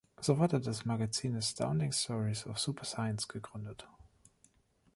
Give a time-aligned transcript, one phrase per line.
[0.19, 3.87] So wurde das Magazin "Astounding Stories of Super Science" gegründet.